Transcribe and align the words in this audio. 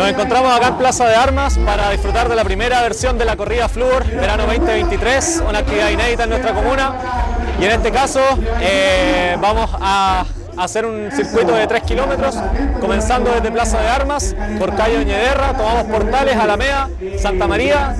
Nos 0.00 0.08
encontramos 0.08 0.50
acá 0.50 0.68
en 0.68 0.76
Plaza 0.78 1.06
de 1.06 1.14
Armas 1.14 1.58
para 1.58 1.90
disfrutar 1.90 2.30
de 2.30 2.34
la 2.34 2.42
primera 2.42 2.80
versión 2.80 3.18
de 3.18 3.26
la 3.26 3.36
corrida 3.36 3.68
Fluor 3.68 4.06
verano 4.06 4.46
2023, 4.46 5.42
una 5.46 5.58
actividad 5.58 5.90
inédita 5.90 6.24
en 6.24 6.30
nuestra 6.30 6.54
comuna. 6.54 6.94
Y 7.60 7.66
en 7.66 7.72
este 7.72 7.92
caso 7.92 8.18
eh, 8.62 9.36
vamos 9.38 9.68
a 9.78 10.24
hacer 10.56 10.86
un 10.86 11.12
circuito 11.12 11.54
de 11.54 11.66
3 11.66 11.82
kilómetros, 11.82 12.34
comenzando 12.80 13.30
desde 13.30 13.52
Plaza 13.52 13.78
de 13.78 13.88
Armas, 13.88 14.34
por 14.58 14.74
calle 14.74 14.96
Oñederra, 14.96 15.54
tomamos 15.54 15.84
Portales, 15.84 16.34
Alameda, 16.34 16.88
Santa 17.18 17.46
María, 17.46 17.94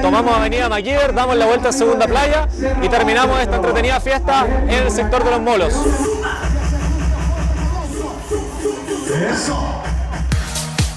tomamos 0.00 0.36
Avenida 0.36 0.68
Maquiver, 0.68 1.12
damos 1.12 1.34
la 1.34 1.46
vuelta 1.46 1.70
a 1.70 1.72
Segunda 1.72 2.06
Playa 2.06 2.46
y 2.80 2.88
terminamos 2.88 3.40
esta 3.40 3.56
entretenida 3.56 3.98
fiesta 3.98 4.46
en 4.68 4.84
el 4.84 4.92
sector 4.92 5.24
de 5.24 5.30
los 5.32 5.40
molos. 5.40 5.74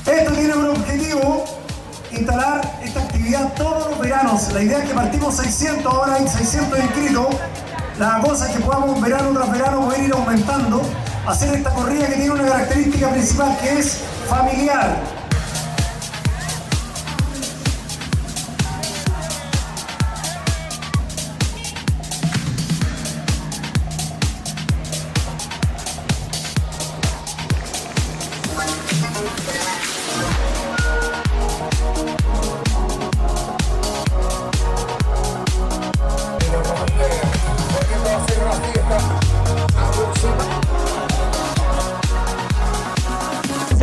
Esto 0.06 0.34
tiene 0.34 0.54
un 0.54 0.68
objetivo, 0.68 1.46
instalar 2.12 2.80
esta 2.84 3.02
actividad 3.02 3.54
todos 3.56 3.90
los 3.90 4.00
veranos. 4.00 4.54
La 4.54 4.62
idea 4.62 4.78
es 4.80 4.90
que 4.90 4.94
partimos 4.94 5.36
600, 5.36 5.92
ahora 5.92 6.16
hay 6.16 6.28
600 6.28 6.80
inscritos. 6.80 7.28
La 7.98 8.22
cosa 8.22 8.48
es 8.48 8.56
que 8.56 8.64
podamos 8.64 9.02
verano 9.02 9.32
tras 9.32 9.52
verano 9.52 9.86
poder 9.86 10.04
ir 10.04 10.14
aumentando, 10.14 10.82
hacer 11.26 11.56
esta 11.56 11.72
corrida 11.72 12.06
que 12.06 12.16
tiene 12.16 12.32
una 12.32 12.46
característica 12.46 13.10
principal 13.10 13.58
que 13.58 13.80
es 13.80 14.02
familiar. 14.30 15.15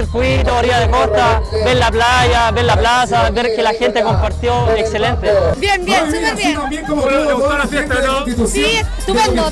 Circuito, 0.03 0.57
orilla 0.57 0.81
de 0.81 0.91
costa, 0.91 1.41
ver 1.65 1.77
la 1.77 1.91
playa, 1.91 2.51
ver 2.51 2.65
la 2.65 2.77
plaza, 2.77 3.31
ver 3.31 3.55
que 3.55 3.63
la 3.63 3.73
gente 3.73 4.03
compartió, 4.03 4.69
excelente. 4.75 5.33
Bien, 5.59 5.85
bien, 5.85 6.07
súper 6.07 6.37
bien. 6.37 6.59
¿Le 6.71 7.35
gustó 7.35 7.59
la 7.59 7.67
fiesta, 7.67 7.95
no? 8.05 8.47
Sí, 8.47 8.81
estupendo, 8.99 9.51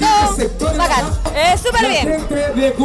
todo 0.59 0.75
bacán. 0.77 1.07
Eh, 1.35 1.57
súper 1.57 1.89
bien. 1.89 2.27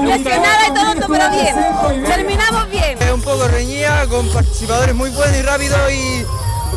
Lesionada 0.05 0.67
y 0.67 0.73
todo, 0.73 1.07
pero 1.07 1.29
bien. 1.31 2.05
Terminamos 2.05 2.69
bien. 2.69 3.01
Es 3.01 3.11
un 3.11 3.21
poco 3.21 3.47
reñida, 3.47 4.05
con 4.07 4.27
participadores 4.29 4.93
muy 4.93 5.09
buenos 5.09 5.35
y 5.35 5.41
rápidos 5.41 5.91
y 5.91 6.25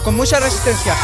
con 0.02 0.16
mucha 0.16 0.40
resistencia. 0.40 0.94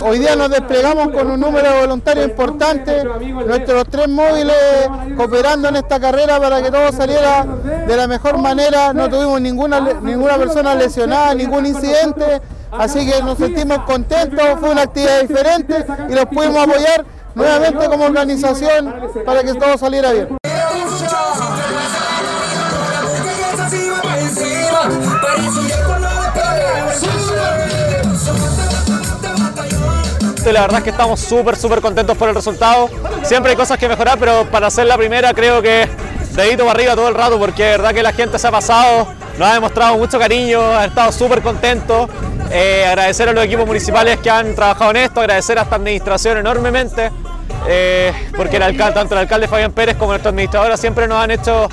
Hoy 0.00 0.18
día 0.18 0.36
nos 0.36 0.50
desplegamos 0.50 1.08
con 1.08 1.30
un 1.30 1.40
número 1.40 1.72
de 1.72 1.80
voluntarios 1.80 2.26
importante, 2.26 3.02
nuestros 3.46 3.84
tres 3.90 4.08
móviles 4.08 4.54
cooperando 5.16 5.68
en 5.68 5.76
esta 5.76 5.98
carrera 5.98 6.38
para 6.38 6.62
que 6.62 6.70
todo 6.70 6.92
saliera 6.92 7.44
de 7.44 7.96
la 7.96 8.06
mejor 8.06 8.38
manera, 8.38 8.92
no 8.92 9.08
tuvimos 9.08 9.40
ninguna, 9.40 9.80
ninguna 10.02 10.36
persona 10.36 10.74
lesionada, 10.74 11.34
ningún 11.34 11.64
incidente, 11.64 12.42
así 12.70 13.10
que 13.10 13.22
nos 13.22 13.38
sentimos 13.38 13.78
contentos, 13.80 14.44
fue 14.60 14.70
una 14.70 14.82
actividad 14.82 15.22
diferente 15.22 15.86
y 16.08 16.12
los 16.12 16.26
pudimos 16.26 16.68
apoyar 16.68 17.04
nuevamente 17.34 17.86
como 17.88 18.04
organización 18.04 18.94
para 19.24 19.42
que 19.42 19.54
todo 19.54 19.78
saliera 19.78 20.12
bien. 20.12 20.36
La 30.52 30.60
verdad 30.60 30.78
es 30.78 30.84
que 30.84 30.90
estamos 30.90 31.18
súper, 31.18 31.56
súper 31.56 31.80
contentos 31.80 32.16
por 32.16 32.28
el 32.28 32.34
resultado. 32.34 32.88
Siempre 33.24 33.50
hay 33.50 33.56
cosas 33.56 33.78
que 33.78 33.88
mejorar, 33.88 34.16
pero 34.18 34.48
para 34.48 34.68
hacer 34.68 34.86
la 34.86 34.96
primera 34.96 35.34
creo 35.34 35.60
que 35.60 35.88
dedito 36.32 36.64
para 36.64 36.78
arriba 36.78 36.94
todo 36.94 37.08
el 37.08 37.14
rato, 37.14 37.36
porque 37.38 37.64
de 37.64 37.70
verdad 37.72 37.92
que 37.92 38.02
la 38.02 38.12
gente 38.12 38.38
se 38.38 38.46
ha 38.46 38.52
pasado, 38.52 39.08
nos 39.38 39.48
ha 39.48 39.54
demostrado 39.54 39.98
mucho 39.98 40.18
cariño, 40.18 40.60
ha 40.60 40.84
estado 40.84 41.10
súper 41.10 41.42
contentos. 41.42 42.08
Eh, 42.52 42.86
agradecer 42.86 43.28
a 43.28 43.32
los 43.32 43.44
equipos 43.44 43.66
municipales 43.66 44.18
que 44.18 44.30
han 44.30 44.54
trabajado 44.54 44.92
en 44.92 44.98
esto, 44.98 45.20
agradecer 45.20 45.58
a 45.58 45.62
esta 45.62 45.76
administración 45.76 46.38
enormemente, 46.38 47.10
eh, 47.66 48.12
porque 48.36 48.60
tanto 48.60 49.14
el 49.14 49.18
alcalde 49.18 49.48
Fabián 49.48 49.72
Pérez 49.72 49.96
como 49.96 50.12
nuestra 50.12 50.30
administradora 50.30 50.76
siempre 50.76 51.08
nos 51.08 51.18
han 51.18 51.32
hecho 51.32 51.68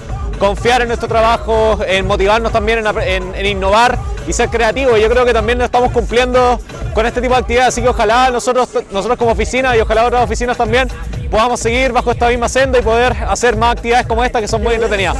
confiar 0.47 0.81
en 0.81 0.89
nuestro 0.89 1.07
trabajo, 1.07 1.79
en 1.87 2.05
motivarnos 2.05 2.51
también 2.51 2.79
en, 2.85 2.97
en- 3.01 3.35
en 3.35 3.45
innovar 3.45 3.97
y 4.27 4.33
ser 4.33 4.49
creativos. 4.49 4.99
Yo 4.99 5.09
creo 5.09 5.25
que 5.25 5.31
también 5.33 5.57
lo 5.57 5.63
estamos 5.65 5.89
cumpliendo 5.91 6.59
con 6.93 7.05
este 7.05 7.21
tipo 7.21 7.33
de 7.33 7.39
actividades, 7.39 7.69
así 7.69 7.81
que 7.81 7.87
ojalá 7.87 8.29
nosotros, 8.29 8.67
nosotros 8.91 9.17
como 9.17 9.31
oficina 9.31 9.75
y 9.77 9.79
ojalá 9.79 10.03
otras 10.05 10.21
oficinas 10.23 10.57
también 10.57 10.89
podamos 11.31 11.59
seguir 11.61 11.93
bajo 11.93 12.11
esta 12.11 12.27
misma 12.27 12.49
senda 12.49 12.77
y 12.77 12.81
poder 12.81 13.13
hacer 13.27 13.55
más 13.55 13.71
actividades 13.71 14.05
como 14.05 14.21
esta 14.23 14.41
que 14.41 14.47
son 14.49 14.61
muy 14.61 14.73
entretenidas. 14.73 15.15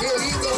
Qué 0.00 0.08
lindo 0.18 0.48